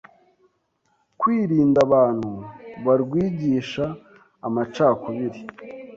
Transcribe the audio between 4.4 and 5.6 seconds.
amacakubiri